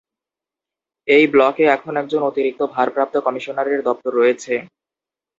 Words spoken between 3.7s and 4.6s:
দপ্তর রয়েছে।